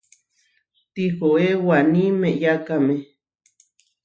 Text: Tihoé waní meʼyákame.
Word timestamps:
Tihoé 0.93 1.47
waní 1.67 2.03
meʼyákame. 2.21 2.95